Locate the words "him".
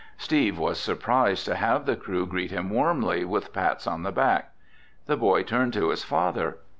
2.49-2.71